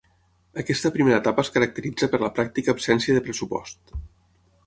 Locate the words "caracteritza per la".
1.57-2.31